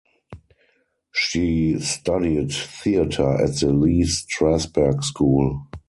[1.13, 5.67] She studied theater at the Lee Strasberg school.